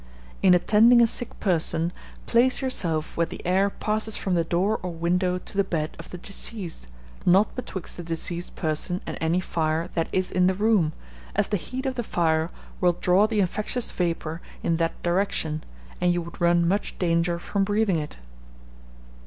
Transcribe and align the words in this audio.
In 0.41 0.55
attending 0.55 0.99
a 0.99 1.05
sick 1.05 1.39
person, 1.39 1.93
place 2.25 2.59
yourself 2.59 3.15
where 3.15 3.27
the 3.27 3.45
air 3.45 3.69
passes 3.69 4.17
from 4.17 4.33
the 4.33 4.43
door 4.43 4.79
or 4.81 4.89
window 4.89 5.37
to 5.37 5.55
the 5.57 5.63
bed 5.63 5.95
of 5.99 6.09
the 6.09 6.17
diseased, 6.17 6.87
not 7.23 7.55
betwixt 7.55 7.97
the 7.97 8.03
diseased 8.03 8.55
person 8.55 9.01
and 9.05 9.15
any 9.21 9.39
fire 9.39 9.91
that 9.93 10.09
is 10.11 10.31
in 10.31 10.47
the 10.47 10.55
room, 10.55 10.93
as 11.35 11.49
the 11.49 11.55
heat 11.57 11.85
of 11.85 11.93
the 11.93 12.03
fire 12.03 12.49
will 12.79 12.93
draw 12.99 13.27
the 13.27 13.41
infectious 13.41 13.91
vapour 13.91 14.41
in 14.63 14.77
that 14.77 15.03
direction, 15.03 15.63
and 16.01 16.11
you 16.11 16.23
would 16.23 16.41
run 16.41 16.67
much 16.67 16.97
danger 16.97 17.37
from 17.37 17.63
breathing 17.63 17.99
it. 17.99 18.17